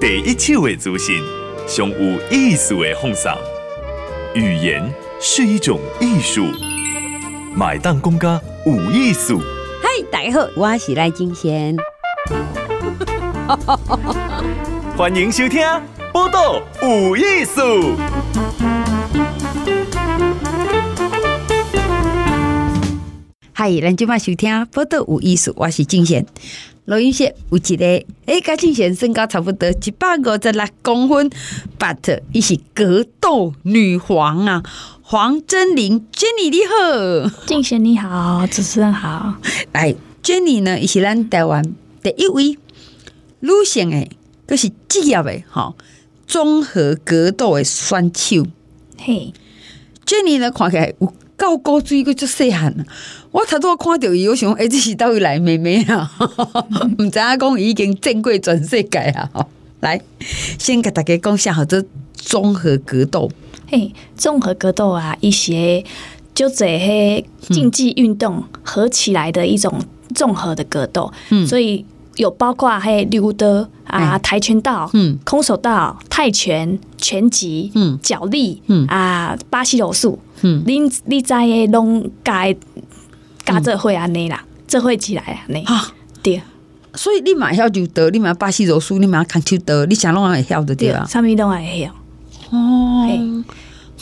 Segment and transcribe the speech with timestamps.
[0.00, 1.22] 第一手的资讯，
[1.68, 3.30] 上有意思的放送。
[4.34, 6.46] 语言是一种艺术，
[7.54, 9.42] 买单公家有艺术。
[9.82, 11.76] 嗨，大家好，我是赖金贤。
[14.96, 15.60] 欢迎收听
[16.14, 17.60] 《报道有艺术》。
[23.52, 26.24] 嗨，咱今晚收听《报道有艺术》，我是金贤。
[26.90, 31.30] 录音室有一个，诶、欸，嘉靖先身高差不多一百五十六公分
[31.78, 34.60] ，but 伊是格斗女皇啊，
[35.00, 39.36] 黄真玲，Jenny 你好，靖贤你好，主持人好。
[39.70, 41.62] 来，Jenny 呢，伊是咱台湾
[42.02, 42.58] 第一位
[43.38, 44.10] 女性诶，
[44.48, 45.76] 都是职业诶，吼，
[46.26, 48.44] 综合格斗诶选手。
[48.98, 49.32] 嘿
[50.04, 52.84] ，Jenny 呢，看起来有够高水，个足细汉。
[53.30, 56.12] 我头拄看到伊，我想，哎、欸，这是倒位来妹妹啊？
[56.98, 59.46] 唔知影讲已经正规全世界啊！
[59.80, 59.98] 来，
[60.58, 61.82] 先给大家讲下好，这
[62.14, 63.30] 综合格斗。
[63.68, 65.82] 嘿，综合格斗啊，一些
[66.34, 69.80] 就这些竞技运动合起来的一种
[70.14, 71.10] 综合的格斗。
[71.30, 82.56] 嗯，所以有包括嘿溜的啊，跆拳道，嗯，空手道、泰拳、拳击，嗯，脚力，嗯啊，巴西柔术，嗯，你你在拢该。
[83.42, 85.64] 加这会安尼啦，这会起来啊，你
[86.22, 86.40] 对，
[86.94, 91.04] 所以你马上就得，你马巴西柔术，你马上看就得，你想弄会晓的对吧？
[91.08, 92.56] 啥物拢会晓。
[92.56, 93.44] 哦，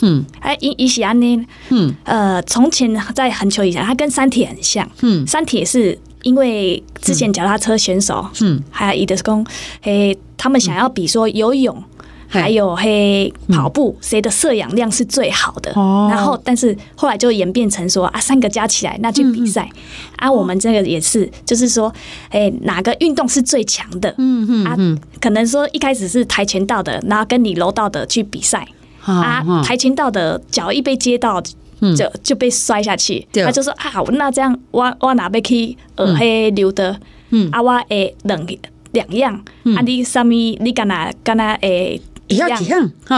[0.02, 9.46] 嗯，哎，伊伊是安尼，嗯，呃，从前在很久以前，它跟三铁很像，嗯，三铁是因为之前脚踏车选手，嗯，还有伊的是讲，
[9.80, 11.82] 嘿，他们想要比说游泳。
[12.28, 15.72] 还有嘿，跑步谁的摄氧量是最好的？
[16.10, 19.68] 然后，但是后来就演变成说啊，三个加起来那去比赛。
[20.16, 21.92] 啊，我们这个也是，就是说，
[22.28, 24.14] 哎，哪个运动是最强的？
[24.18, 24.76] 嗯嗯啊，
[25.20, 28.66] 可能说一开始是跆拳道的，然后跟你柔道的去比赛。
[29.00, 33.26] 啊，跆拳道的脚一被接到，就就被摔下去。
[33.32, 36.94] 他就说啊，那这样我我哪边去呃嘿溜的？
[37.30, 38.46] 嗯啊，我诶两
[38.92, 39.34] 两样。
[39.76, 40.34] 啊，你什么？
[40.60, 41.98] 你干哪干哪诶？
[42.28, 42.48] 一样。
[42.62, 43.16] 一样，对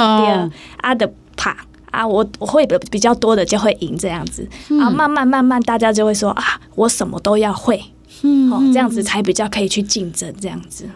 [0.78, 0.94] 啊。
[0.94, 1.56] 的怕
[1.90, 4.46] 啊，我我会比较多的就会赢这样子，
[4.80, 7.82] 啊，慢慢慢慢大家就会说啊，我什么都要会，
[8.22, 10.88] 嗯，这样子才比较可以去竞争这样子。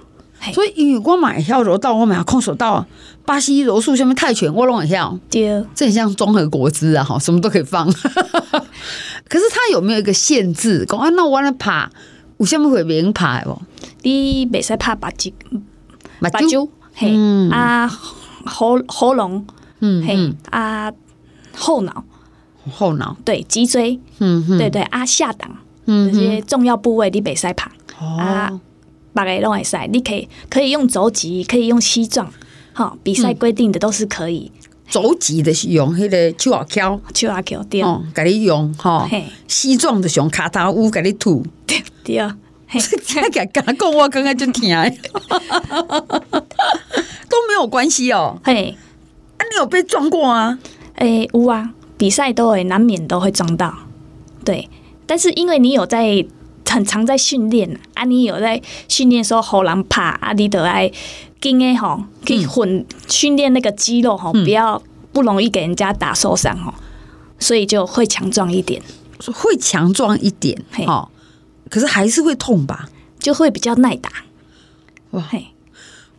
[0.53, 2.87] 所以英语我买跳柔道，我买空手道，
[3.25, 7.91] 巴西柔术下面泰拳我拢会跳，对，这很像综合国资啊，哈，什么都可以放。
[9.27, 10.85] 可是它有没有一个限制？
[10.87, 11.91] 讲啊，那我来爬，
[12.37, 13.59] 有什么会别人爬不？
[14.03, 15.33] 你别使爬八级，
[16.21, 16.55] 八级。
[16.97, 17.13] 嘿，
[17.51, 17.89] 啊，
[18.47, 19.45] 喉喉咙，
[19.81, 20.93] 嗯，嘿，啊，
[21.53, 22.05] 后脑，
[22.71, 25.51] 后脑，对，脊椎，嗯对对，啊，下档，
[25.87, 28.61] 嗯，这些重要部位你别使爬，啊，
[29.13, 32.33] 别个拢会使，你可以可以用肘击，可以用膝撞，
[32.73, 34.53] 好，比赛规定的都是可以。
[34.89, 39.11] 肘击的是用迄个手阿翘，手阿翘，对，哦，给你用，哈，
[39.49, 42.19] 膝撞的是用卡塔乌给你吐，对，对。
[42.19, 42.37] 啊。
[42.67, 44.77] 他敢敢讲，我刚刚就听，
[47.35, 48.39] 都没有关系哦。
[48.45, 48.77] 嘿，
[49.39, 50.57] 啊，你有被撞过啊？
[50.95, 53.75] 诶，有啊，比赛都会难免都会撞到。
[54.45, 54.71] 对，
[55.05, 56.25] 但是因为你有在
[56.71, 60.89] 很常在训练啊，你有在训练说好难怕啊，你得爱
[61.41, 64.81] 跟诶吼，可以混训练那个肌肉吼，不要
[65.13, 66.73] 不容易给人家打受伤吼，
[67.41, 68.81] 所以就会强壮一点，
[69.33, 70.87] 会强壮一点，嘿。
[71.69, 74.11] 可是还是会痛吧，就会比较耐打。
[75.11, 75.49] 哇嘿，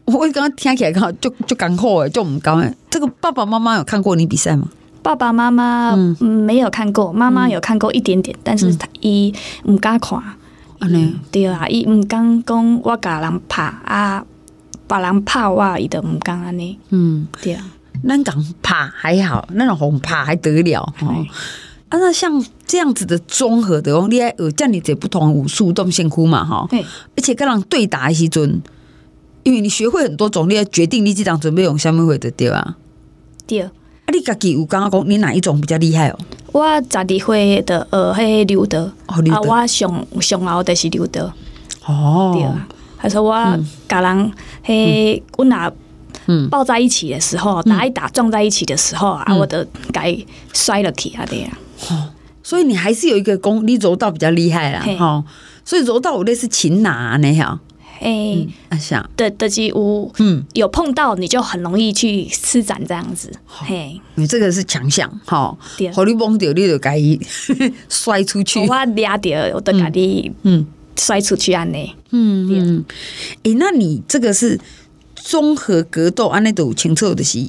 [0.06, 2.74] 我刚刚听起来刚好就就刚好哎，就唔刚哎。
[2.90, 4.70] 这个爸爸妈妈有看过你比赛吗？
[5.02, 9.34] 爸爸妈妈嗯没有看过，妈妈有看过一点点，但是他伊
[9.64, 10.20] 唔敢看。
[10.82, 14.24] 嗯，对啊，伊唔敢讲我甲人拍啊，
[14.88, 16.78] 别人拍我伊都唔敢安尼。
[16.90, 17.64] 嗯，对啊，
[18.08, 21.26] 咱讲拍还好，那种红拍还得了哦。
[21.90, 26.82] 啊，那像这样子的综合的哦，你爱有这样子不同的武术都辛苦嘛哈，对
[27.16, 28.62] 而且跟人对打的时阵，
[29.46, 32.76] 因为你学会很多种，你要决定你这场准备用什么会的对啊？
[33.46, 33.72] 对，啊，
[34.12, 36.18] 你家己有刚刚讲你哪一种比较厉害哦？
[36.52, 41.32] 我十二岁的呃，迄溜德，啊，我上上后的是溜德。
[41.86, 43.36] 哦，对啊，还是我
[43.88, 44.32] 甲人
[44.64, 45.72] 嘿，我拿
[46.26, 50.18] 嗯抱在一起的时候，打一打撞在一起的时候啊，我的该
[50.54, 51.56] 摔了去啊的呀。
[51.92, 52.10] 哦，
[52.42, 55.24] 所以你还是有一个功，你柔道比较厉害啦，哈。
[55.64, 57.60] 所以柔道我类似擒拿那样，
[58.00, 65.58] 哎，像的的几乎，嗯，有碰到你就很容易去施展这样子，嘿，你这个是强项，哈。
[65.94, 67.00] 好，你碰到你就该
[67.90, 70.66] 摔出去，我俩掉我都该你，嗯，
[70.98, 72.86] 摔出去安内，嗯嗯。
[73.44, 74.60] 哎，那你这个是
[75.16, 77.40] 综合格斗安尼都有清楚的是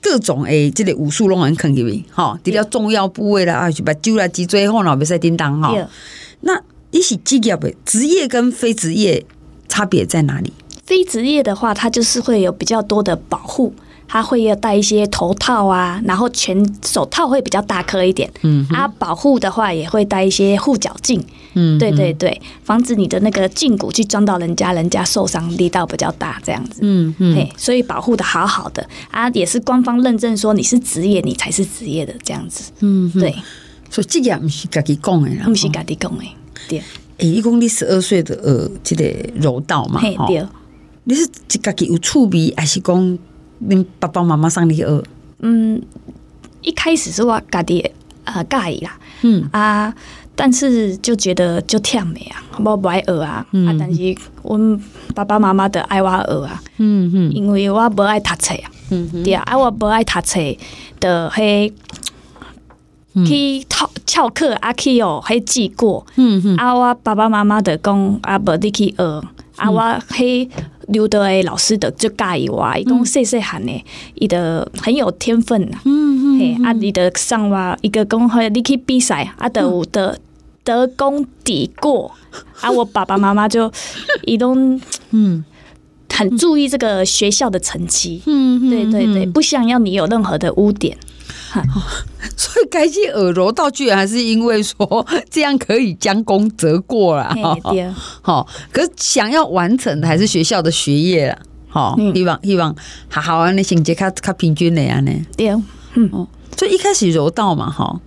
[0.00, 5.74] 各种诶，这个武术拢很坑入去哈，除了重要部位啦，啊，是把酒啦、脊椎后脑别使叮当哈。
[6.42, 6.60] 那
[6.92, 9.24] 一是职业的职业跟非职业
[9.76, 10.50] 差别在哪里？
[10.86, 13.74] 非职业的话，它就是会有比较多的保护。
[14.08, 18.30] 它会要戴一些头套啊，然后全手套会比较大颗一点。
[18.42, 21.22] 嗯，啊，保护的话也会戴一些护脚镜。
[21.54, 26.78] 嗯，对对对，防止你的那个胫骨去撞到人家，人家受伤力道比较大这样子。
[26.82, 32.70] 嗯嗯，所以保护的好好的啊，也是官方认证说你是职业，你才是职业的这样子。
[32.78, 33.34] 嗯，对。
[33.90, 36.24] 所以这个不是自己讲的，不是自己讲的。
[36.68, 36.80] 对。
[37.18, 39.04] 诶，一讲你十二岁的呃，即个
[39.34, 40.46] 柔道嘛，对。
[41.04, 43.18] 你是自己有趣味，还是讲？
[43.66, 45.02] 恁爸爸妈妈送你去学？
[45.38, 45.80] 嗯，
[46.60, 47.90] 一开始是我家己
[48.24, 49.94] 呃介意啦，嗯啊，
[50.34, 54.78] 但是就觉得就忝的啊，我不爱学啊，嗯、啊，但是阮
[55.14, 60.38] 爸爸妈妈的爱我学啊，嗯嗯，因为我不爱读册啊，嗯哼，对啊，啊我不爱读册
[61.00, 61.72] 的迄
[63.24, 69.22] 去翘翘课啊去哦，还记过，嗯哼，啊我爸爸妈妈的讲啊，无你去学，
[69.56, 69.80] 啊我
[70.10, 70.48] 迄。
[70.88, 73.84] 留德诶，老师的就教伊我，伊讲细细汉诶，
[74.14, 75.60] 伊的很有天分。
[75.68, 75.76] 呐。
[75.84, 80.16] 嗯嗯，啊，伊的上哇，一个讲好，你去比赛，啊，得有得
[80.62, 82.12] 得功抵过，
[82.60, 83.68] 啊，我爸爸妈妈就
[84.26, 84.54] 伊都
[85.10, 85.44] 嗯。
[86.08, 88.22] 很注意这个学校的成绩。
[88.26, 90.96] 嗯，对对对，不想要你有任何的污点。
[92.36, 97.34] 所以该去耳柔道具还是因为说这样可以将功折过啦。
[98.22, 101.38] 好，可是想要完成的还是学校的学业啦。
[101.68, 102.74] 好，希望希望
[103.08, 105.12] 好好啊，那成绩较较平均的呀呢。
[105.36, 105.50] 对，
[105.94, 106.26] 嗯，
[106.56, 108.00] 所以一开始柔道嘛，哈，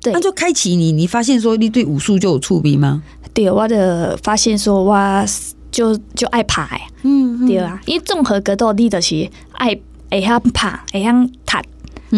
[0.00, 3.02] 对，那就开启你，你发现说你对武术就有触笔吗？
[3.34, 5.24] 对，我的发现说我，
[5.70, 6.68] 就就爱爬，
[7.02, 9.78] 嗯，对啊，因为综合格斗你就是爱
[10.10, 11.12] 会晓爬，会晓
[11.46, 11.68] 踢。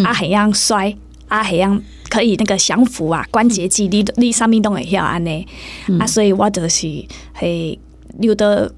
[0.02, 0.96] 啊，很样摔，
[1.28, 5.46] 啊，很样可以那个降服啊，关节肌，你你上面都会晓安尼，
[6.00, 6.86] 啊，所以我就是
[7.34, 7.78] 嘿
[8.20, 8.72] 有的，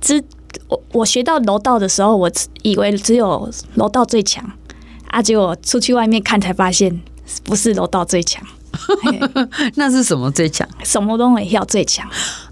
[0.00, 0.22] 只
[0.68, 2.30] 我我学到柔道的时候，我
[2.62, 4.48] 以为只有柔道最强，
[5.08, 7.00] 啊，结果出去外面看才发现，
[7.44, 8.42] 不是柔道最强，
[9.76, 10.66] 那是什么最强？
[10.82, 12.08] 什么都会要最强。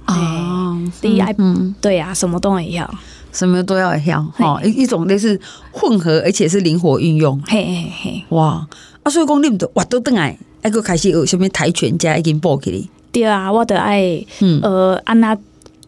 [0.07, 2.93] 哦，第一，嗯，对啊，什么都会晓。
[3.33, 5.41] 什么都要跳，哈，一一种类似
[5.73, 7.41] 混合，而且是灵活运用。
[7.47, 8.67] 嘿嘿嘿，哇！
[9.03, 12.89] 啊，所以讲你们都哇都等来，还个开始有什么跆拳家已经报给你。
[13.11, 14.25] 对啊，我的爱，
[14.63, 15.37] 呃，安娜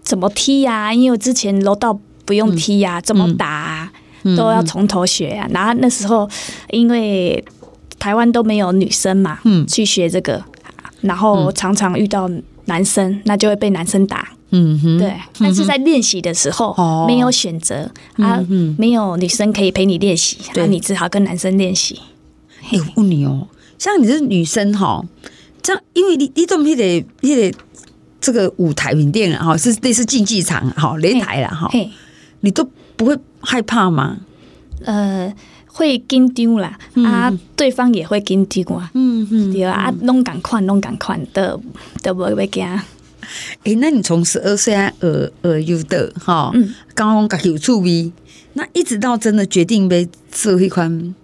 [0.02, 0.92] 怎么踢呀？
[0.92, 3.92] 因为之前柔道不用踢呀，怎么打啊
[4.36, 5.46] 都要从头学啊。
[5.50, 6.28] 然后那时候
[6.70, 7.44] 因为
[7.98, 10.42] 台湾都没有女生嘛，嗯，去学这个，
[11.02, 12.28] 然后常常遇到
[12.64, 14.28] 男生，那就会被男生打。
[14.56, 18.40] 嗯哼，对，但是在练习的时候没有选择啊，
[18.78, 22.00] 没有女生可以陪你练习，那你只好跟男生练习。
[22.70, 23.48] 哎，我问你哦，
[23.78, 25.04] 像你是女生哈，
[25.60, 26.84] 这样因为你你这么一个
[27.20, 27.58] 一个
[28.20, 31.68] 这个舞台饼店哈，是类似竞技场哈，擂台了哈，
[32.40, 32.66] 你都
[32.96, 34.18] 不会害怕吗？
[34.84, 35.34] 呃，
[35.66, 41.58] 会紧张啦，啊，对方也会紧张啊，嗯嗯，对啊，拢赶快拢赶快的
[42.02, 42.64] 都不会惊。
[43.58, 46.52] 哎、欸，那你从十二岁还呃呃有的哈，
[46.94, 48.12] 刚刚讲有趣味，
[48.54, 51.14] 那一直到真的决定被做一款，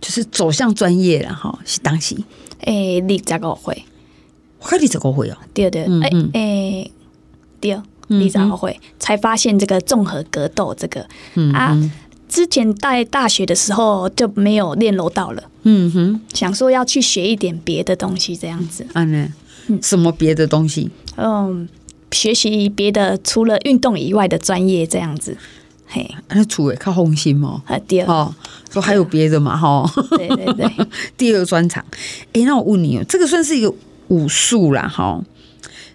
[0.00, 2.16] 就是走向专业了哈，是当时。
[2.60, 3.84] 哎，你这个会，
[4.58, 6.90] 我看你这个会哦，对对，哎哎，
[7.58, 11.90] 对，你这个会才发现这个综合格斗这个，嗯啊，
[12.28, 19.32] 之前在大学的时候就没有练柔道了，嗯哼，想说要去学一点别的东西这样子，嗯，
[19.82, 20.90] 什么别的东西？
[21.22, 21.68] 嗯，
[22.10, 25.36] 学习别的除了运动以外的专业这样子，
[25.86, 28.34] 嘿，那除了靠红心嘛，啊，第二哦，
[28.70, 29.84] 说还有别的嘛，哈，
[30.16, 30.86] 对对对，
[31.18, 31.84] 第二专场。
[32.32, 33.70] 哎，那我问你哦，这个算是一个
[34.08, 35.22] 武术啦，哈，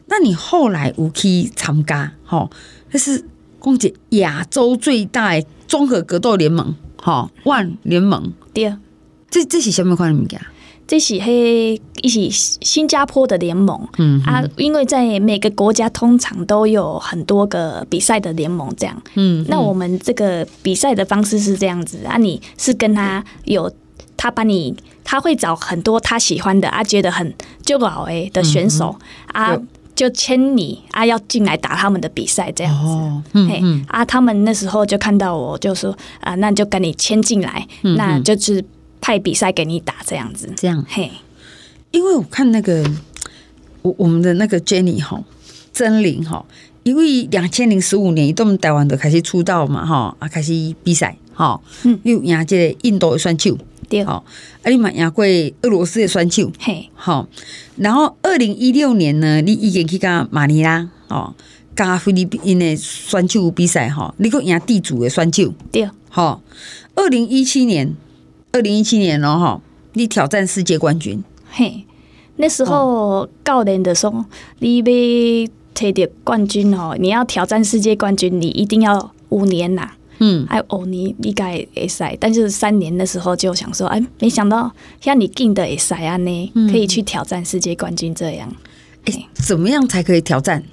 [0.08, 2.48] 那你后来有去参加，哈，
[2.92, 3.26] 那是
[3.58, 8.78] 公姐亚洲最大的综合格斗联盟，哈，万联盟，第二，
[9.32, 10.40] 这这是什么款的物件？
[10.88, 23.72] 这是嘿，一起新加坡的联盟，嗯啊，因为在每个国家通常都有很多个比赛的联盟，这样，嗯，那我们这个比赛的方式是这样子啊，你是跟他有，
[24.16, 28.96] 他把你，他会找很多他喜欢的啊，觉得很就好诶的选手、
[29.34, 29.58] 嗯、啊，
[29.96, 38.64] 就签你啊，要进来打他们的比赛这样子，哦、嗯嘿啊，他们那时候就看到我就说啊，那就跟你签进来，嗯、那就是。
[39.06, 40.84] 派比赛给你打这样子，这样。
[40.90, 41.12] 嘿，
[41.92, 42.84] 因为我看那个
[43.84, 45.24] 我我们的那个 Jenny 哈，
[45.72, 46.44] 贞菱哈，
[46.82, 53.56] 因为两千零十五年，伊从台湾就开始出道嘛哈，啊开始比赛哈，嗯，又赢这个印度的选手，
[53.88, 54.26] 对，好，
[54.64, 55.24] 啊你嘛赢过
[55.62, 57.30] 俄罗斯的选手，嘿，好，
[57.76, 61.36] 然后二零一六年呢，你已经去甲马尼拉哦，
[61.76, 66.42] 甲菲律宾的选手比赛哈，你个赢地主的选手，对，好，
[66.96, 67.96] 二零一七年，
[68.56, 69.62] 二零一七年哦哈，
[69.96, 71.22] 你挑战世界冠军，
[71.52, 71.86] 嘿。
[72.38, 74.26] 那时候教练的说
[74.60, 74.86] ：“你要
[75.76, 79.92] 取得冠军哦，你要挑战世界冠军，你一定要五年呐。
[80.20, 84.72] 嗯，还有五年你该会赛，但是三年的时候就想说，哎，没想到
[85.02, 88.50] 像你进的会赛啊呢，可以去挑战世界冠军这样。
[89.04, 90.64] 哎，怎么样才可以挑战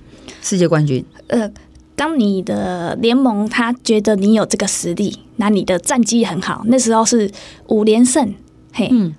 [0.40, 1.04] 世界冠军？
[1.26, 1.50] 呃，
[1.94, 7.30] 当你的联盟他觉得你有这个实力，那你的战绩很好，那时候是
[7.68, 8.34] 五连胜，
[8.72, 8.88] 嘿。
[8.90, 9.14] 嗯”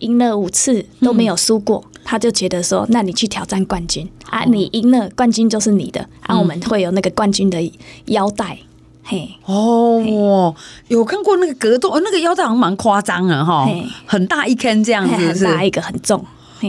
[0.00, 4.44] 赢了五次都没有输过，嗯，他就觉得说：“那你去挑战冠军，哦，啊！
[4.44, 6.38] 你赢了冠军就是你的，啊！
[6.38, 7.60] 我们会有那个冠军的
[8.04, 8.56] 腰带，
[9.02, 10.54] 嘿哦，
[10.86, 13.68] 有看过那个格斗，那个腰带好像蛮夸张的哈，
[14.06, 16.24] 很大一根这样子，很大一个很重。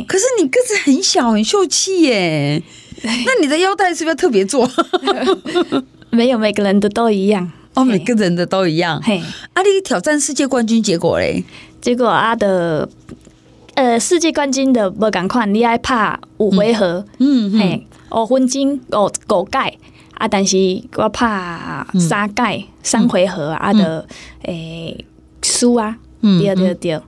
[0.07, 2.63] 可是你个子很小，很秀气耶，
[3.03, 4.69] 那你的腰带是不是要特别做？
[6.11, 7.51] 没有，每个人的都一样。
[7.75, 8.99] 哦，每个人的都一样。
[9.03, 9.21] 嘿，
[9.53, 9.61] 啊！
[9.61, 11.43] 你挑战世界冠军结果嘞？
[11.79, 12.89] 结果啊的，
[13.75, 19.77] 呃，世界冠军的无共款，你爱拍五回合，嗯，嗯嘿，五分钟五五盖
[20.15, 20.57] 啊，但是
[20.95, 24.05] 我怕三盖三回合啊的，
[24.41, 25.05] 诶，
[25.43, 26.99] 输啊，对对对，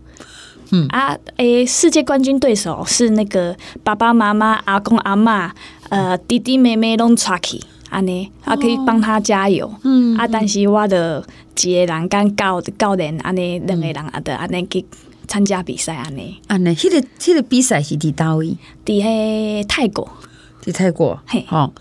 [0.71, 0.88] 嗯。
[0.89, 5.50] 啊，诶，世界冠军对手是那个爸爸妈妈、阿公阿嬷、
[5.91, 7.62] 呃弟弟妹妹拢出去。
[7.91, 9.69] 安尼，啊可以帮他加油。
[9.83, 11.21] 嗯，啊，但是我的
[11.62, 14.86] 一个人跟教教练安尼两个人啊，的安尼去
[15.27, 16.39] 参加比赛安尼。
[16.48, 18.55] 安尼，迄个迄个比赛是伫叨位？
[18.86, 20.10] 伫迄泰国，
[20.63, 21.19] 伫泰国。
[21.25, 21.74] 嘿，吼，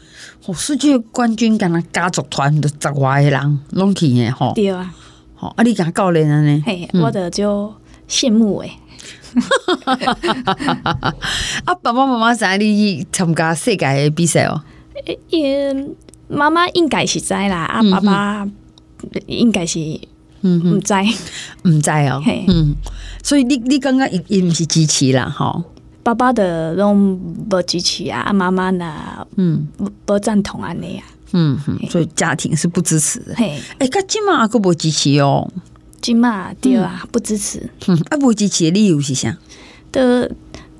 [0.53, 4.53] 世界冠军敢若家族团的十外个人拢去诶吼。
[4.57, 4.93] 对啊，
[5.37, 6.61] 吼，啊，你敢教练安尼？
[6.67, 7.73] 嘿，我的就
[8.09, 8.73] 羡慕诶。
[11.65, 14.61] 啊，爸爸妈妈知你去参加世界的比赛哦。
[15.29, 15.75] 也
[16.29, 18.49] 妈妈应该是知啦，啊，爸爸
[19.27, 19.79] 应该是
[20.43, 20.95] 嗯唔知
[21.65, 22.75] 唔知哦，嗯，
[23.23, 25.63] 所以你你刚刚也也唔是支持啦，吼，
[26.03, 27.19] 爸爸的拢
[27.49, 29.67] 不支持啊，啊妈妈呢，嗯，
[30.05, 35.51] 不赞同安尼啊，嗯哼，所以家庭是不支持的，嘿，哎，噶今嘛个不支持哦，
[36.01, 39.37] 今嘛对啊，不支持，嗯， 啊不支持的理由是啥？
[39.93, 40.31] 的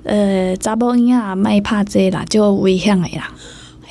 [0.03, 3.31] 呃，查某囡仔卖拍这啦，就危险的啦。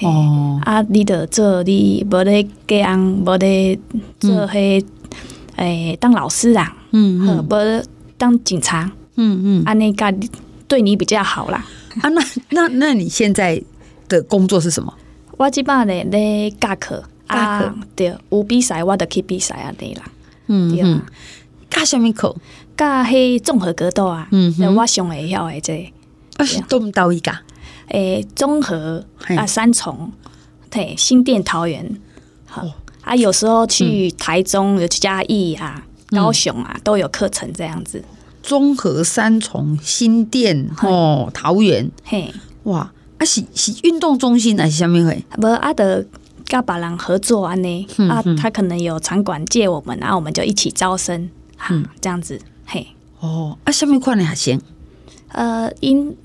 [0.03, 3.79] 哦，啊，你得做你无咧教人，无咧
[4.19, 4.85] 做迄
[5.57, 7.85] 诶当老师啊，嗯嗯，无
[8.19, 10.13] 当警察，嗯嗯，安尼个
[10.67, 11.65] 对你比较好啦。
[12.01, 13.63] 啊，那那那你现在
[14.09, 14.93] 的工作是什么？
[15.37, 17.75] 我即摆咧咧教课，教课。
[17.95, 20.03] 对，有比赛我得去比赛啊，对啦，
[20.53, 21.03] 嗯嗯，
[21.71, 22.35] 教什么课？
[22.77, 25.93] 教迄综合格斗啊，嗯，我上会晓诶，这，
[26.37, 27.33] 啊是都唔到伊个。
[27.89, 29.05] 诶，综合
[29.37, 30.13] 啊，三重，
[30.71, 32.01] 对，新店、桃园，
[32.47, 32.67] 好
[33.03, 38.03] 啊，有时候去台中、有去嘉义啊、高雄啊，都有课程这样子。
[38.43, 42.33] 综合三重、新店哦，桃园，嘿，
[42.65, 45.25] 哇，啊是是运动中心还是什么会？
[45.33, 46.05] 不，阿德
[46.51, 51.31] 跟别人合作安呢，啊，他可能有场馆借我们，然后我们就一起招生，
[51.71, 52.89] 嗯，这样子，嘿，
[53.21, 54.63] 哦，啊，什么款的学生？
[55.29, 56.17] 呃，因。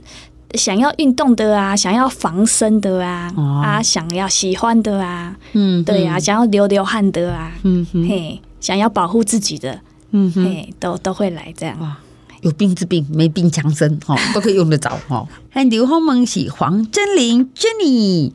[0.53, 11.77] 想要运动的啊，想要防身的啊，哦、啊，想要喜欢的啊，嗯，对啊，想要流流汗的啊，嗯哼嘿，想要保护自己的，嗯哼嘿，都都会来这样。
[11.81, 11.97] 哇，
[12.39, 15.27] 有病治病，没病强身，哈，都可以用得着哈。
[15.49, 18.31] 还 刘芳萌是黄真玲 Jenny，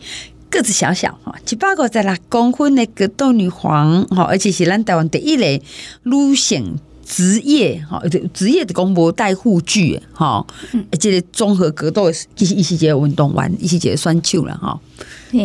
[0.51, 5.63] 个子小小哈，七八个在那公分的格斗女皇哈，而且是咱台湾第一类
[6.03, 6.79] 女性。
[7.03, 8.01] 职业哈，
[8.33, 10.47] 职业的公婆带护具哈，
[10.93, 14.79] 而且综合格斗一些一些节运动完一些节算球了哈。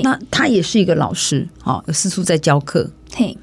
[0.03, 2.87] 那他也是一个老师哈，有四处在教课。
[3.15, 3.35] 嘿，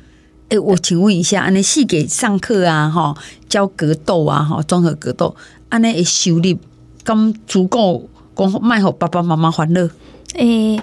[0.50, 3.12] 哎，我请问一下，安尼系给上课啊哈，
[3.48, 5.34] 教格斗啊哈，综合格斗，
[5.68, 6.56] 安尼收入
[7.04, 9.90] 咁足够，讲卖好爸爸妈妈欢乐。
[10.34, 10.80] 诶，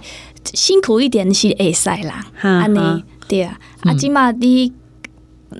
[0.53, 4.74] 辛苦一点是会使啦，安尼对啊，啊，即嘛你。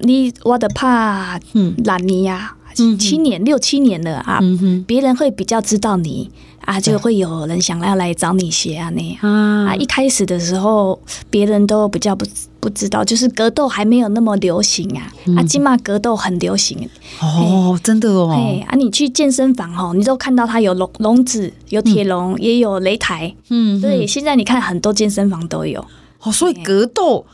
[0.04, 2.56] 你我的怕，嗯，六年呀，
[3.00, 4.40] 七年六七年了啊，
[4.86, 6.30] 别人会比较知道你
[6.70, 9.76] 啊，就会有人想要来找你学啊那样啊啊。
[9.76, 12.24] 一开始的时候，别人都比较不
[12.60, 15.12] 不知道，就是格斗还没有那么流行啊。
[15.26, 16.88] 嗯、啊，金马格斗很流行
[17.22, 18.32] 哦，真的哦。
[18.32, 23.34] 嘿啊，你去健身房哦，你都看到它有笼笼子，有铁笼，嗯、也有擂台。
[23.50, 25.84] 嗯，对，现在你看很多健身房都有。
[26.22, 27.26] 哦，所以格斗。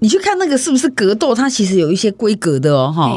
[0.00, 1.32] 你去看那个是不是格斗？
[1.32, 3.16] 它其实有一些规格的哦，哈。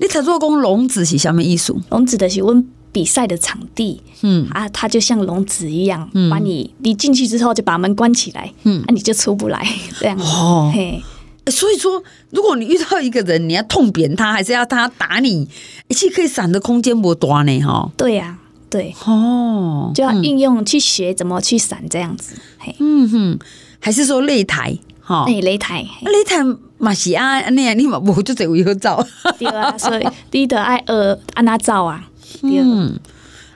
[0.00, 1.72] 你才做工笼子是什么意思？
[1.90, 4.46] 笼子的是问比赛的场地，嗯。
[4.50, 9.66] 啊，它就像笼子一样，嗯、把你你进去之后就把门关起来，嗯，啊，你就出不来，
[10.00, 10.18] 这样。
[10.18, 10.70] 哦。
[10.74, 11.02] 嘿，
[11.50, 15.48] 所以说，如果你遇到一个人，你要痛扁他，还是要他打你，
[15.90, 17.90] 其实可以闪的空间不多呢，哈。
[17.96, 18.94] 对呀、啊，对。
[19.04, 23.38] 哦，就要应用去学怎么去闪这样子，嘿，嗯哼，
[23.80, 24.78] 还是说擂台？
[25.06, 26.44] 哦，擂台，擂台
[26.76, 29.02] 嘛是啊，那样你嘛无就只有一个照，
[29.38, 32.07] 对啊，所以你得爱呃安那照啊，
[32.42, 32.98] 嗯，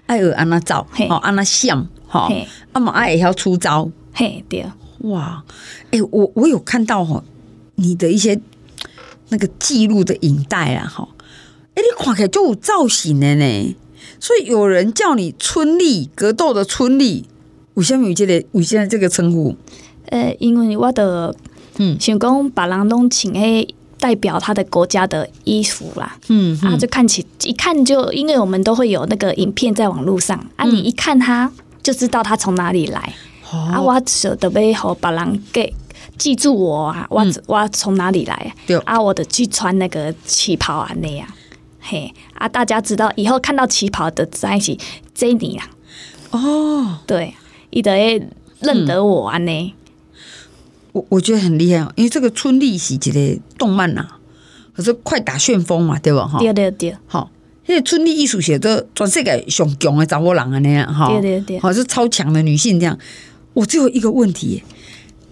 [0.06, 2.30] 爱学安那照，好安那像，好，
[2.72, 4.64] 啊嘛爱也要出招，嘿，对，
[5.00, 5.42] 哇，
[5.90, 7.22] 哎，我我有看到哈，
[7.76, 8.40] 你的一些
[9.28, 11.08] 那个记录的影带啊，哈，
[11.74, 13.76] 哎，你看起来就有造型的呢，
[14.20, 17.26] 所以有人叫你春丽格斗的春丽，
[17.74, 19.56] 为什么有这个有现在这个称呼？
[20.06, 21.34] 呃，因为我的
[21.78, 23.66] 嗯，想讲把人拢请诶
[24.02, 31.48] 代表他的国家的衣服啦，嗯，啊，就看起一看就，因为我们都会有那个影片在网络上，嗯、啊，你一看他
[31.84, 33.14] 就知道他从哪里来，
[33.52, 35.72] 哦、啊，我舍得被后把人给
[36.18, 38.76] 记住我啊，我、嗯、我从哪里来，对。
[38.78, 41.24] 啊，我的去穿那个旗袍啊那样，
[41.78, 44.76] 嘿，啊，大家知道以后看到旗袍的在一起，
[45.14, 45.70] 这你啊，
[46.32, 47.34] 哦，对，
[47.70, 48.20] 伊得
[48.58, 49.52] 认得我啊呢。
[49.52, 49.72] 嗯
[50.92, 54.18] 我我觉得很厉害哦，因为这个春丽是一个动漫呐、啊，
[54.76, 56.26] 可是快打旋风嘛，对吧？
[56.26, 57.30] 哈，对对对，好，
[57.66, 62.98] 因为春丽艺术写的全世界上强的查某人啊那样哈，对对对，好是超强的女性这样。
[63.54, 64.62] 我只有一个问题，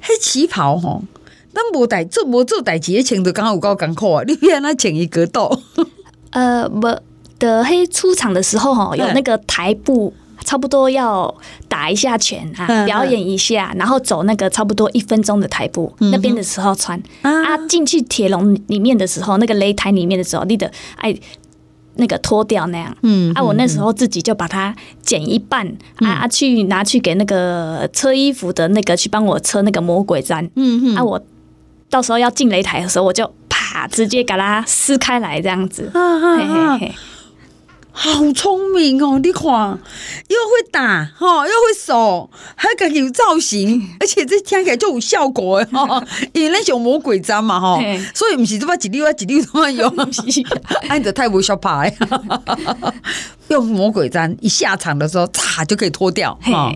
[0.01, 1.01] 黑旗袍哈，
[1.53, 5.63] 那无代这无做代志的穿着刚好有够艰苦啊，你让他穿一格斗，
[6.31, 6.89] 呃，不
[7.39, 10.15] 的黑出场的时候哈，有那个台步。
[10.51, 11.33] 差不多要
[11.69, 17.01] 打一下拳啊，表演一下，然后走那个差不多一分钟的台步，嗯、那边的时候穿。
[17.23, 21.17] 啊，进去铁笼里面的时候，那个擂台里面的时候，你的哎
[21.95, 25.65] 那个脱掉那样，嗯，啊，我那时候自己就把它剪一半，
[26.01, 31.23] 嗯、啊啊，去拿去给那个车衣服的那个去帮我车那个魔鬼毡，嗯哼，啊，我
[31.89, 36.93] 到时候要进擂台的时候，我就啪直接给它撕开来这样子，嘿嘿嘿。
[38.03, 39.21] 好聪明哦！
[39.23, 46.03] 你看，又会打哈，又会手，还敢有造型， 而且这听起来就有效果哈。
[46.33, 47.79] 因为那种魔鬼毡嘛哈，
[48.15, 49.95] 所以不是这么几粒啊几粒这么用，
[50.89, 51.95] 按着太无小牌，
[53.49, 56.73] 用魔鬼毡一下场的时候，嚓就可以脱掉哈。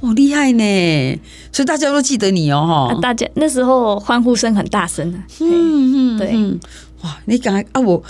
[0.00, 1.20] 好厉害呢！
[1.50, 3.00] 所以大家都记得你哦哈。
[3.02, 6.60] 大家那时候欢呼声很大声的，嗯嗯，对，
[7.02, 8.00] 哇，你刚才啊我。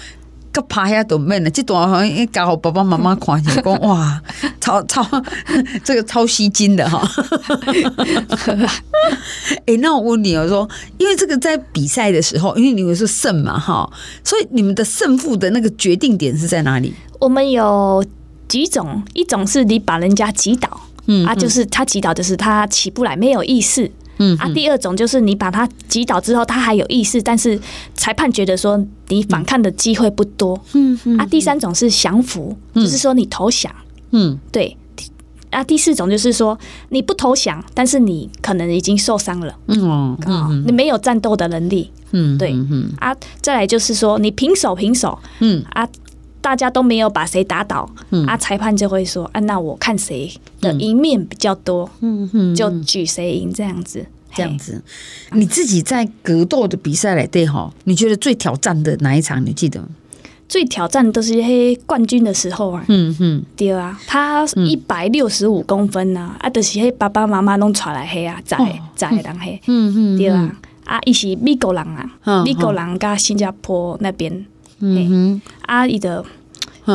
[0.53, 4.21] 个拍下都免了，这段好像刚好爸爸妈妈看起来 讲哇，
[4.61, 5.07] 超超
[5.85, 7.01] 这个超吸睛的哈。
[9.67, 13.89] 哎、欸，那我问你，哦说，因为这个在比赛的时候，因为你们是胜嘛哈，
[14.25, 16.93] 所以你们的胜负的那个决定点是在哪里？
[17.21, 18.05] 我们有
[18.49, 23.91] 几种，一种是你把人家击倒，嗯，嗯，啊，就是他击倒，就是他起不来，没有意识。
[24.23, 27.59] 嗯啊，第二种就是你把他击倒之后，他还有意识，但是
[27.95, 28.79] 裁判觉得说
[29.09, 30.61] 你反抗的机会不多。
[30.75, 31.17] 嗯嗯。
[31.19, 33.75] 啊，第三种是降服，就是说你投降。
[34.11, 34.77] 嗯，对。
[35.51, 36.57] 啊，第四种就是说
[36.91, 39.57] 你不投降，但是你可能已经受伤了。
[39.67, 40.65] 嗯嗯。
[40.67, 41.91] 你没有战斗的能力。
[42.13, 42.53] 嗯，对。
[42.53, 45.19] 嗯啊，再来就是说你平手平手。
[45.41, 45.89] 嗯啊。
[46.41, 54.83] 大家都没有把谁打倒，嗯、啊，裁判就会说，啊，那我看谁的赢面比较多，嗯嗯，就举谁赢这样子，这样子。
[55.33, 59.45] 你自己在格斗的比赛来对哈，你觉得最挑战的哪一场？
[59.45, 59.89] 你记得吗？
[60.49, 68.59] 最挑战都是黑冠军的时候啊，嗯嗯，对啊，他一百六十五公分啊，啊，就是黑爸爸妈妈拢带来黑啊，在
[68.97, 71.83] 在人黑，嗯嗯，对啊，啊，伊是美国人
[72.25, 74.45] 啊，美国人加新加坡那边。
[74.81, 76.25] 嗯哼，阿姨的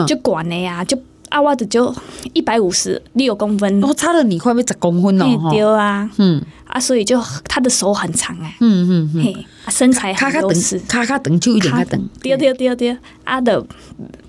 [0.08, 0.98] 就管的呀，就
[1.30, 1.94] 阿娃的就
[2.34, 6.42] 一百五十六公分，哦，差了你快要十公分了对啊，嗯。
[6.66, 13.66] 啊，所以就他的手很长哎，嗯嗯嗯，嘿，身材很优势，卡卡等就一点卡等，对对对对，阿的。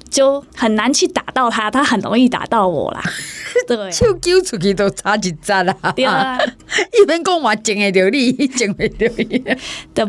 [0.09, 3.03] 就很难去打到他，他很容易打到我啦。
[3.67, 5.75] 对，手揪出去都差一截啦。
[5.95, 6.39] 对啊，
[7.03, 9.45] 一边讲话捡得到你，捡不到你，
[9.93, 10.07] 的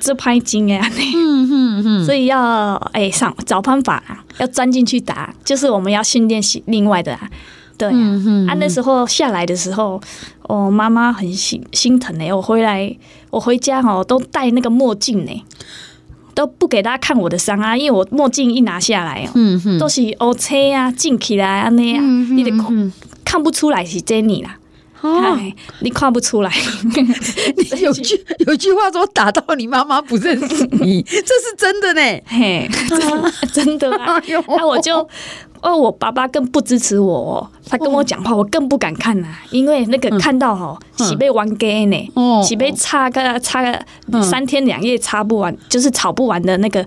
[0.00, 0.90] 这拍筋哎。
[1.14, 2.04] 嗯嗯嗯。
[2.04, 7.16] 所以要哎上找方法啊，要钻进去打，就是我们要训练另外的
[7.78, 9.98] 对啊，嗯嗯、啊，那时候下来的时候，
[10.42, 12.30] 我妈妈很心心疼呢。
[12.32, 12.94] 我回来，
[13.30, 15.44] 我回家哦，都戴那个墨镜呢，
[16.34, 22.92] 都不给大家看我的伤啊，因为我墨镜一拿下来哦，都是乌车啊，镜起来啊那样，你得看
[23.24, 24.58] 看不出来是 Jenny 啦。
[25.02, 25.38] 哦，
[25.80, 26.52] 你看不出来。
[27.56, 32.00] 你 有句有句话说，打到你妈妈不认识你， 这是真的呢。
[32.26, 32.68] 嘿，
[33.52, 34.20] 真的啊。
[34.48, 34.98] 那我就，
[35.62, 37.14] 哦，我爸爸更不支持我。
[37.14, 42.10] 哦他跟我讲话，我更不敢看呐，因为那个看到哦，是被玩 gay 呢，
[42.44, 46.84] 是被擦个擦个三天两夜擦不完，就是吵不完的那个。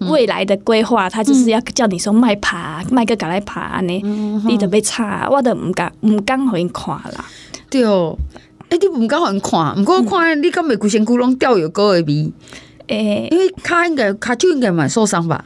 [0.00, 4.02] 未来的规划，他就是要叫你说卖爬，卖个搞来爬呢，
[4.46, 7.24] 你得被查，我都唔敢唔敢互因看啦。
[7.70, 8.16] 对哦，
[8.68, 12.32] 哎，你唔敢互因看，毋过我看你敢袂规身躯拢掉有膏的味。
[12.88, 15.44] 诶，因为脚应该脚就应该蛮受伤吧？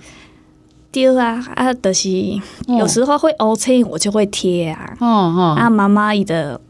[0.91, 2.09] 对啊，啊，就是
[2.67, 4.97] 有时候会乌青，我就会贴啊。
[5.01, 6.61] 哦哦，啊，妈妈伊的。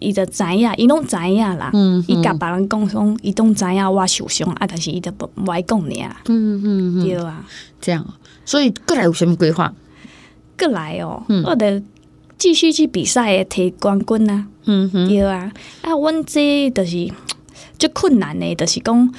[0.00, 1.70] 伊就知影，伊拢知影啦。
[2.08, 6.16] 伊甲别人讲讲，伊拢知影我受伤，啊，但是伊就不不爱讲尔。
[6.26, 7.44] 嗯嗯嗯对啊，
[7.80, 8.04] 这样，
[8.44, 9.72] 所以过来有什么规划？
[10.58, 11.82] 过来哦，我得
[12.36, 14.46] 继续去比赛，摕冠军啊。
[14.64, 15.52] 嗯哼，对啊。
[15.82, 17.10] 啊，阮这就是
[17.78, 19.14] 最困难的，就是讲，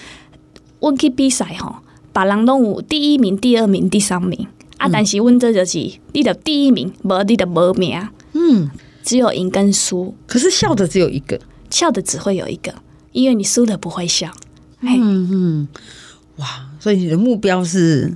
[0.80, 1.76] 阮去比赛吼，
[2.14, 5.78] 别人拢有第一名、第二名、第三名，啊，但是阮这就是，
[6.14, 8.00] 你得第一名，无你得无名。
[8.34, 8.70] 嗯。
[9.04, 12.74] 只有赢跟输，可是笑的只有一个，笑的只会有一个，
[13.12, 14.32] 因为你输了不会笑。
[14.82, 15.68] 嗯嗯，
[16.38, 16.68] 哇！
[16.80, 18.16] 所以你的目标是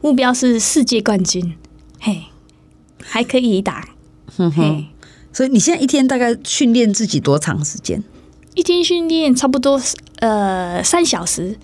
[0.00, 1.54] 目标是世界冠军，
[2.00, 2.24] 嘿，
[3.02, 3.90] 还可以打。
[4.36, 4.86] 哼哼，
[5.32, 8.02] 所以你现在一天大概训练自己多长时间？
[8.54, 9.80] 一天训练差不多
[10.20, 11.58] 呃三小时。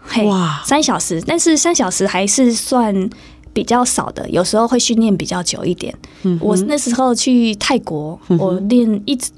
[0.00, 3.10] 嘿，哇，三小时，但是三小时还是算。
[3.54, 5.94] 比较少的，有时候会训练比较久一点。
[6.24, 9.30] 嗯、我那时候去泰国，我练一直，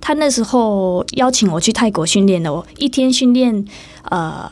[0.00, 3.64] 他那时候邀请我去泰国训练的，我一天训练
[4.04, 4.48] 呃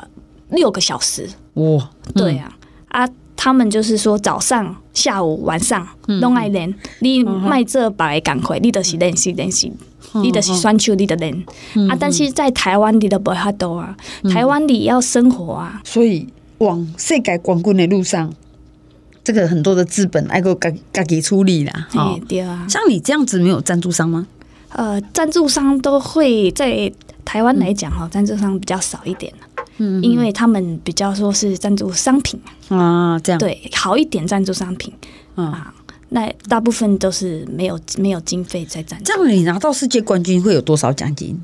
[0.50, 1.30] 六个小时。
[1.54, 2.52] 哇，对啊，
[2.88, 9.72] 嗯、啊，他们就是说早上、下午、晚上拢爱练，你卖这白赶快，你都是练习练习，
[10.14, 11.32] 你都是选手，你的练。
[11.74, 13.96] 嗯、哼啊，但是在台湾你都不会很多啊，
[14.34, 16.26] 台湾你要生活啊，所以
[16.58, 18.32] 往世界冠军的路上。
[19.26, 22.64] 这个很多的资本爱够自自己处理啦，哦，对啊。
[22.68, 24.24] 像你这样子没有赞助商吗？
[24.68, 26.92] 呃，赞助商都会在
[27.24, 29.32] 台湾来讲哈，赞助商比较少一点，
[29.78, 34.94] 嗯，因为他们比较说是赞助商品啊，这样对，好一点赞助商品
[35.34, 35.74] 啊，
[36.10, 39.06] 那大部分都是没有没有经费在赞助。
[39.06, 41.36] 这样你拿到世界冠军会有多少奖金？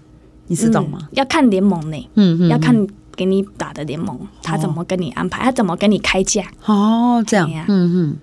[0.47, 1.09] 你知道吗？
[1.11, 2.87] 要看联盟呢，嗯，要看。
[3.17, 5.43] 给你打的联盟，他怎么跟你安排？
[5.43, 6.45] 他怎么跟你开价？
[6.67, 8.19] 哦，这样呀，嗯嗯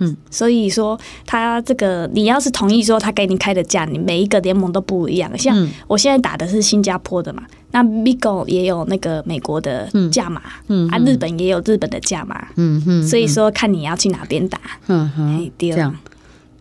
[0.00, 0.16] 嗯。
[0.30, 5.36] 所以说，他这个你要是同意说他给你开的价，你每一个联盟都不一样。
[5.36, 13.06] 像我现在打的是新加坡的嘛，那 Bigo 也有那个美国的价码，嗯啊，日本也有日本的价码，嗯嗯。
[13.06, 15.94] 所以说，看你要去哪边打，嗯哼，这样。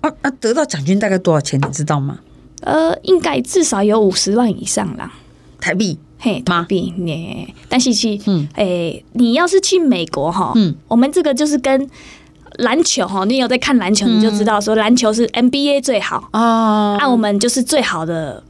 [0.02, 1.60] 啊啊，得到奖金大概多少钱？
[1.60, 2.20] 你知道吗？
[2.62, 5.12] 呃，应该至少有五十万以上啦，
[5.60, 6.00] 台币。
[6.20, 11.88] 嘿，麻痹你，但是去，嗯，诶，你要是去美国哈，嗯，我们这个就是跟
[12.58, 16.28] 篮球哈，你有在看篮球，你就知道说篮球是 NBA 最好。
[16.34, 18.44] 哦，那我们就是最好的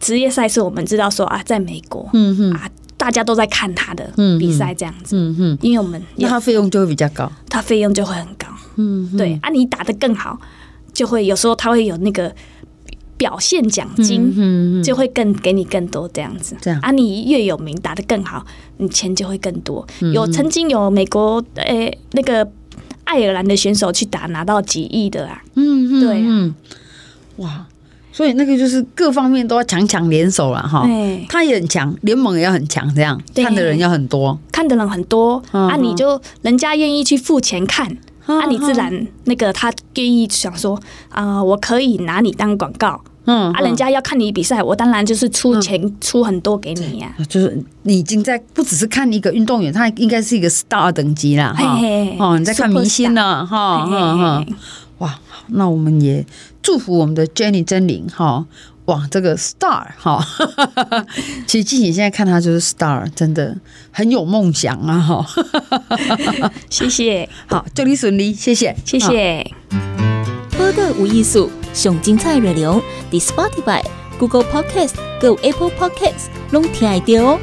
[0.00, 10.36] 职业赛事，我们知道说啊，在美国，嗯哼，啊，大家都在看他的比赛这样子，嗯哼，因为我们那他费用就会比较高，他费用就会很高，嗯，对，啊，你打的更好，
[10.92, 12.34] 就会有时候他会有那个。
[13.24, 16.78] 表现奖金就会更给你更多这样子，这样。
[16.80, 18.44] 啊，你越有名打得更好，
[18.76, 19.86] 你钱就会更多。
[20.12, 22.46] 有曾经有美国诶、欸、那个
[23.04, 26.54] 爱尔兰的选手去打拿到几亿的啊，嗯嗯对嗯，
[27.36, 27.66] 哇，
[28.12, 30.86] 所以那个就是各方面都要强强联手了哈，
[31.30, 37.96] 他也很强，联盟也要很强，这样看的人要很多，看的人很多啊，你就人家愿意去付钱看。
[38.26, 47.14] 啊，你自然那个他愿意想说啊，我可以拿你当广告，嗯，啊，人家要看你比赛，我当然就是出钱出很多给你呀。
[47.28, 51.78] 就是你已经在不只是看一个运动员，他应该是一个 star 等级啦哈。
[52.18, 54.46] 哦，你在看明星了哈，哈哈。
[54.98, 56.24] 哇，那我们也
[56.62, 58.46] 祝福我们的 Jenny 真灵哈。
[58.84, 60.22] 哇，这个 star 哈，
[61.48, 63.56] 其实静姐现在看他就是 star，真的
[63.90, 65.26] 很有梦想啊哈。
[66.68, 69.50] 谢谢， 好，祝你顺利，谢谢，谢谢。
[70.58, 73.82] 播客无艺术，上精彩内容，伫 Spotify、
[74.18, 77.40] Google Podcast、Go Apple Podcast 拢听得到哦。